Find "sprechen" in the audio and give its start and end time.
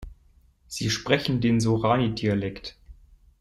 0.89-1.41